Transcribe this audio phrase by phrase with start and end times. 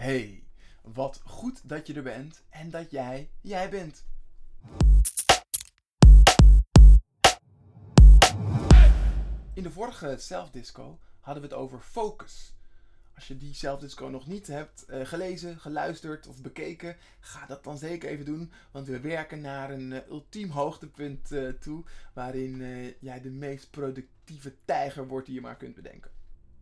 [0.00, 0.42] Hey,
[0.82, 4.04] wat goed dat je er bent en dat jij jij bent.
[9.54, 12.54] In de vorige zelfdisco hadden we het over focus.
[13.14, 17.78] Als je die zelfdisco nog niet hebt eh, gelezen, geluisterd of bekeken, ga dat dan
[17.78, 18.52] zeker even doen.
[18.70, 21.84] Want we werken naar een eh, ultiem hoogtepunt eh, toe.
[22.12, 22.56] Waarin
[23.00, 26.10] jij de meest productieve tijger wordt die je maar kunt bedenken.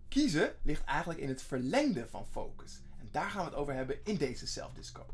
[0.09, 2.81] Kiezen ligt eigenlijk in het verlengde van focus.
[3.11, 5.07] Daar gaan we het over hebben in deze zelfdisco.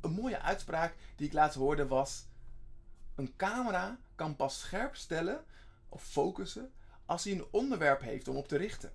[0.00, 2.26] Een mooie uitspraak die ik laatst hoorde was:
[3.14, 5.44] Een camera kan pas scherp stellen
[5.88, 6.72] of focussen
[7.06, 8.92] als hij een onderwerp heeft om op te richten.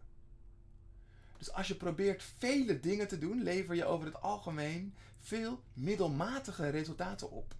[1.37, 6.69] Dus als je probeert vele dingen te doen, lever je over het algemeen veel middelmatige
[6.69, 7.55] resultaten op.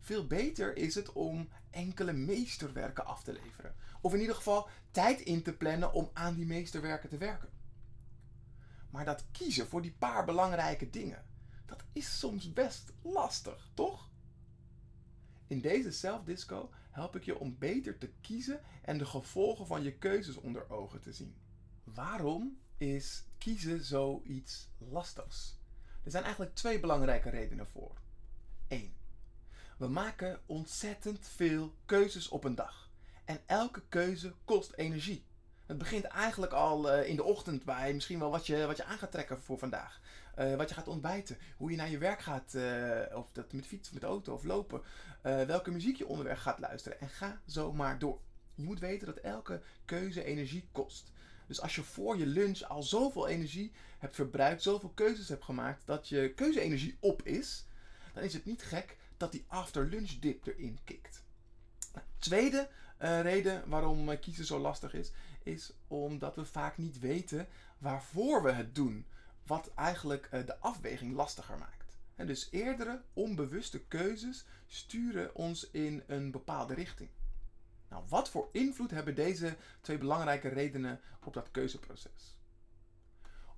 [0.00, 3.74] Veel beter is het om enkele meesterwerken af te leveren.
[4.00, 7.48] Of in ieder geval tijd in te plannen om aan die meesterwerken te werken.
[8.90, 11.24] Maar dat kiezen voor die paar belangrijke dingen,
[11.66, 14.10] dat is soms best lastig, toch?
[15.46, 19.92] In deze zelfdisco help ik je om beter te kiezen en de gevolgen van je
[19.92, 21.36] keuzes onder ogen te zien.
[21.84, 25.58] Waarom is kiezen zoiets lastigs?
[26.04, 28.00] Er zijn eigenlijk twee belangrijke redenen voor.
[28.68, 28.94] 1.
[29.78, 32.90] We maken ontzettend veel keuzes op een dag.
[33.24, 35.24] En elke keuze kost energie.
[35.70, 38.84] Het begint eigenlijk al uh, in de ochtend bij misschien wel wat je, wat je
[38.84, 40.00] aan gaat trekken voor vandaag.
[40.38, 41.38] Uh, wat je gaat ontbijten.
[41.56, 42.54] Hoe je naar je werk gaat.
[42.54, 44.82] Uh, of dat met fiets, met auto of lopen.
[45.22, 47.00] welke muziek je onderweg gaat luisteren.
[47.00, 48.20] En ga zo maar door.
[48.54, 51.12] Je moet weten dat elke keuze energie kost.
[51.46, 55.86] Dus als je voor je lunch al zoveel energie hebt verbruikt, zoveel keuzes hebt gemaakt,
[55.86, 57.66] dat je keuzeenergie op is,
[58.14, 61.22] dan is het niet gek dat die after lunch dip erin kikt.
[62.18, 62.68] Tweede
[63.02, 68.42] uh, reden waarom uh, kiezen zo lastig is, is omdat we vaak niet weten waarvoor
[68.42, 69.06] we het doen.
[69.46, 71.98] Wat eigenlijk uh, de afweging lastiger maakt.
[72.26, 77.10] Dus eerdere onbewuste keuzes sturen ons in een bepaalde richting.
[77.88, 82.38] Nou, wat voor invloed hebben deze twee belangrijke redenen op dat keuzeproces?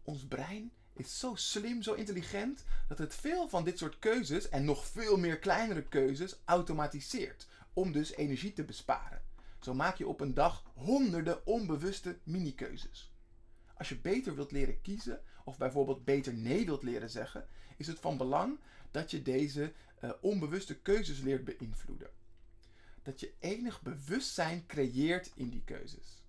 [0.03, 4.65] Ons brein is zo slim, zo intelligent, dat het veel van dit soort keuzes en
[4.65, 9.23] nog veel meer kleinere keuzes automatiseert, om dus energie te besparen.
[9.61, 13.13] Zo maak je op een dag honderden onbewuste mini-keuzes.
[13.75, 17.47] Als je beter wilt leren kiezen, of bijvoorbeeld beter nee wilt leren zeggen,
[17.77, 18.59] is het van belang
[18.91, 19.73] dat je deze
[20.05, 22.11] uh, onbewuste keuzes leert beïnvloeden.
[23.03, 26.23] Dat je enig bewustzijn creëert in die keuzes.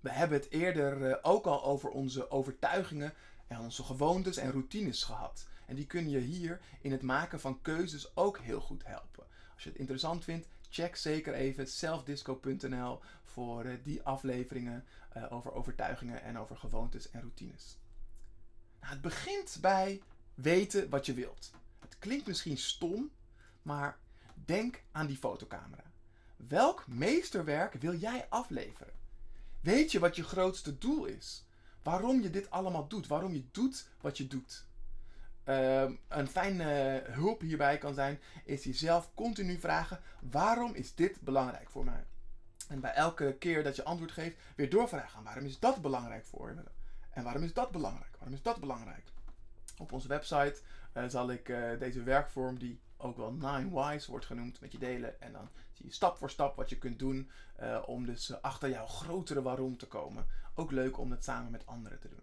[0.00, 3.14] We hebben het eerder uh, ook al over onze overtuigingen
[3.46, 5.48] en onze gewoontes en routines gehad.
[5.66, 9.26] En die kunnen je hier in het maken van keuzes ook heel goed helpen.
[9.62, 14.84] Als je het interessant vindt, check zeker even selfdisco.nl voor uh, die afleveringen
[15.16, 17.78] uh, over overtuigingen en over gewoontes en routines.
[18.80, 20.02] Nou, het begint bij
[20.34, 21.50] weten wat je wilt.
[21.78, 23.10] Het klinkt misschien stom,
[23.62, 23.98] maar
[24.34, 25.92] denk aan die fotocamera.
[26.36, 28.94] Welk meesterwerk wil jij afleveren?
[29.60, 31.44] Weet je wat je grootste doel is?
[31.82, 33.06] Waarom je dit allemaal doet?
[33.06, 34.64] Waarom je doet wat je doet?
[35.44, 41.70] Uh, een fijne hulp hierbij kan zijn, is jezelf continu vragen: waarom is dit belangrijk
[41.70, 42.04] voor mij?
[42.68, 46.54] En bij elke keer dat je antwoord geeft, weer doorvragen: waarom is dat belangrijk voor
[46.54, 46.62] me?
[47.10, 48.16] En waarom is dat belangrijk?
[48.18, 49.04] Waarom is dat belangrijk?
[49.78, 50.60] Op onze website
[50.94, 54.78] uh, zal ik uh, deze werkvorm, die ook wel Nine Whys wordt genoemd, met je
[54.78, 55.20] delen.
[55.20, 57.30] En dan zie je stap voor stap wat je kunt doen
[57.86, 60.26] om dus achter jouw grotere waarom te komen.
[60.54, 62.22] Ook leuk om dat samen met anderen te doen.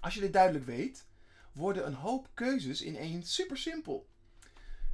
[0.00, 1.06] Als je dit duidelijk weet,
[1.54, 4.08] worden een hoop keuzes ineens super simpel.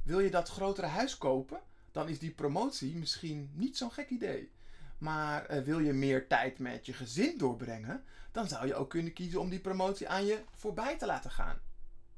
[0.03, 1.61] Wil je dat grotere huis kopen,
[1.91, 4.51] dan is die promotie misschien niet zo'n gek idee.
[4.97, 9.13] Maar uh, wil je meer tijd met je gezin doorbrengen, dan zou je ook kunnen
[9.13, 11.59] kiezen om die promotie aan je voorbij te laten gaan.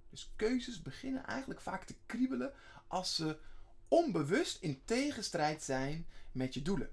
[0.09, 2.53] Dus keuzes beginnen eigenlijk vaak te kriebelen
[2.87, 3.37] als ze
[3.87, 6.89] onbewust in tegenstrijd zijn met je doelen.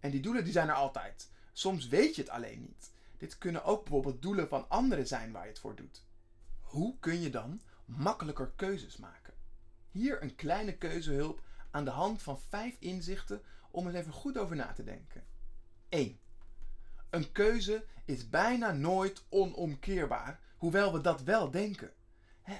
[0.00, 1.30] En die doelen die zijn er altijd.
[1.52, 2.90] Soms weet je het alleen niet.
[3.18, 6.02] Dit kunnen ook bijvoorbeeld doelen van anderen zijn waar je het voor doet.
[6.74, 9.34] Hoe kun je dan makkelijker keuzes maken?
[9.90, 14.56] Hier een kleine keuzehulp aan de hand van vijf inzichten om eens even goed over
[14.56, 15.24] na te denken.
[15.88, 16.18] 1.
[17.10, 21.92] Een keuze is bijna nooit onomkeerbaar, hoewel we dat wel denken.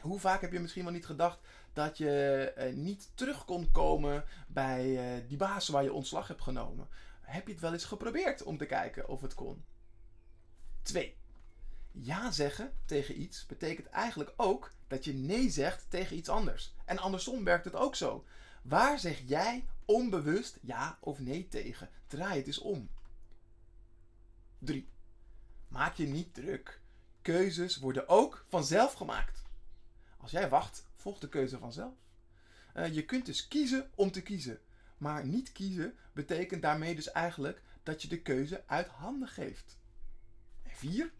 [0.02, 1.38] Hoe vaak heb je misschien wel niet gedacht
[1.72, 6.42] dat je eh, niet terug kon komen bij eh, die baas waar je ontslag hebt
[6.42, 6.88] genomen?
[7.20, 9.64] Heb je het wel eens geprobeerd om te kijken of het kon?
[10.82, 11.22] 2.
[11.96, 16.74] Ja zeggen tegen iets betekent eigenlijk ook dat je nee zegt tegen iets anders.
[16.84, 18.24] En andersom werkt het ook zo.
[18.62, 21.90] Waar zeg jij onbewust ja of nee tegen?
[22.06, 22.88] Draai het eens om.
[24.58, 24.88] 3.
[25.68, 26.80] Maak je niet druk.
[27.22, 29.42] Keuzes worden ook vanzelf gemaakt.
[30.16, 31.94] Als jij wacht, volgt de keuze vanzelf.
[32.76, 34.60] Uh, je kunt dus kiezen om te kiezen.
[34.98, 39.78] Maar niet kiezen betekent daarmee dus eigenlijk dat je de keuze uit handen geeft.
[40.62, 41.12] En vier,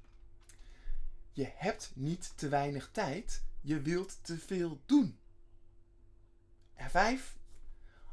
[1.34, 5.18] je hebt niet te weinig tijd, je wilt te veel doen.
[6.74, 7.36] En vijf,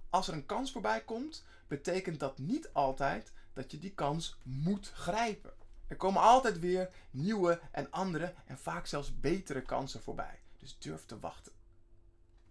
[0.10, 4.92] als er een kans voorbij komt, betekent dat niet altijd dat je die kans moet
[4.94, 5.54] grijpen.
[5.88, 10.40] Er komen altijd weer nieuwe en andere en vaak zelfs betere kansen voorbij.
[10.58, 11.52] Dus durf te wachten.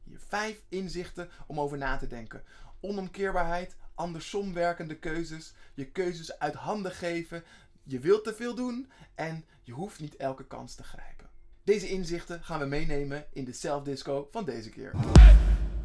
[0.02, 2.44] Hier vijf inzichten om over na te denken.
[2.80, 7.44] Onomkeerbaarheid, andersom werkende keuzes, je keuzes uit handen geven,
[7.90, 11.30] je wilt te veel doen en je hoeft niet elke kans te grijpen.
[11.62, 14.92] Deze inzichten gaan we meenemen in de self-disco van deze keer.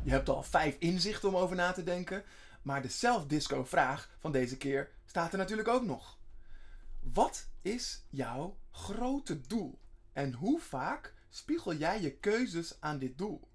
[0.04, 2.24] Je hebt al vijf inzichten om over na te denken,
[2.62, 6.20] maar de self-disco vraag van deze keer staat er natuurlijk ook nog.
[7.00, 9.80] Wat is jouw grote doel?
[10.14, 13.50] En hoe vaak spiegel jij je keuzes aan dit doel?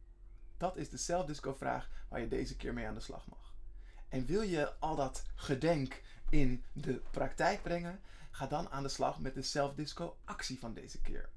[0.56, 3.54] Dat is de self-disco vraag waar je deze keer mee aan de slag mag.
[4.08, 8.00] En wil je al dat gedenk in de praktijk brengen?
[8.30, 11.28] Ga dan aan de slag met de self-disco actie van deze keer.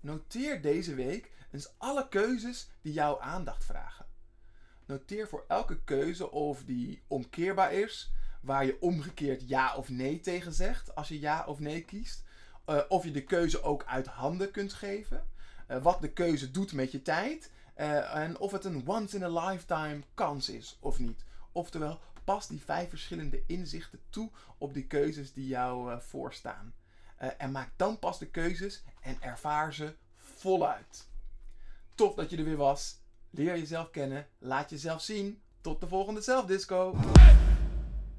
[0.00, 4.06] Noteer deze week eens alle keuzes die jouw aandacht vragen.
[4.84, 10.52] Noteer voor elke keuze of die omkeerbaar is, waar je omgekeerd ja of nee tegen
[10.52, 12.24] zegt als je ja of nee kiest.
[12.66, 15.24] Uh, of je de keuze ook uit handen kunt geven.
[15.68, 17.50] Uh, wat de keuze doet met je tijd.
[17.76, 21.24] Uh, en of het een once in a lifetime kans is of niet.
[21.52, 26.74] Oftewel, pas die vijf verschillende inzichten toe op die keuzes die jou voorstaan.
[27.38, 31.08] en maak dan pas de keuzes en ervaar ze voluit.
[31.94, 33.00] Tof dat je er weer was.
[33.30, 34.26] Leer jezelf kennen.
[34.38, 35.42] Laat jezelf zien.
[35.60, 36.96] Tot de volgende zelfdisco.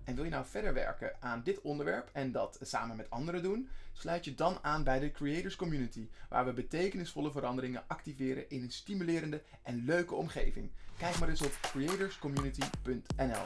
[0.04, 3.70] En wil je nou verder werken aan dit onderwerp en dat samen met anderen doen?
[3.94, 8.72] Sluit je dan aan bij de Creators Community, waar we betekenisvolle veranderingen activeren in een
[8.72, 10.72] stimulerende en leuke omgeving.
[10.98, 13.46] Kijk maar eens op creatorscommunity.nl.